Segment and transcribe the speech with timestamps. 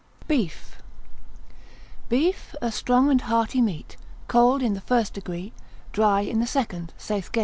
[0.27, 0.77] Beef.]
[2.09, 5.53] Beef, a strong and hearty meat (cold in the first degree,
[5.91, 7.39] dry in the second, saith Gal.